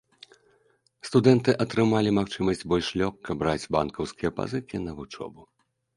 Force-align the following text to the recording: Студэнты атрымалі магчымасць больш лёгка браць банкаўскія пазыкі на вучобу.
Студэнты 1.09 1.51
атрымалі 1.65 2.13
магчымасць 2.19 2.65
больш 2.73 2.87
лёгка 3.03 3.31
браць 3.45 3.69
банкаўскія 3.77 4.31
пазыкі 4.39 4.75
на 4.87 4.91
вучобу. 5.01 5.41